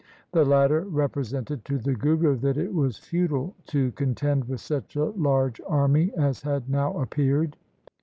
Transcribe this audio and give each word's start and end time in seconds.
The 0.31 0.43
latter 0.43 0.81
represented 0.81 1.63
to 1.65 1.77
the 1.77 1.93
Guru 1.93 2.35
that 2.37 2.57
it 2.57 2.73
was 2.73 2.97
futile 2.97 3.53
to 3.67 3.91
con 3.91 4.15
tend 4.15 4.45
with 4.45 4.59
such 4.59 4.95
a 4.95 5.05
large 5.09 5.61
army 5.67 6.11
as 6.17 6.41
had 6.41 6.67
now 6.67 6.99
appeared. 6.99 7.55